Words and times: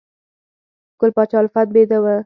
ګل 0.99 1.11
پاچا 1.15 1.37
الفت 1.41 1.67
بیده 1.73 1.97
و 2.03 2.05